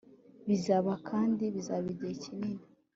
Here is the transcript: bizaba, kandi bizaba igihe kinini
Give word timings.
bizaba, 0.47 0.91
kandi 1.09 1.43
bizaba 1.55 1.85
igihe 1.93 2.13
kinini 2.23 2.63